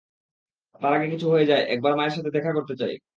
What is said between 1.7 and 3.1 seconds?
একবার মায়ের সাথে দেখা করতে চাই।